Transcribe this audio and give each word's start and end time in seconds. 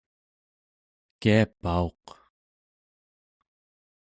kiapauq 1.21 2.05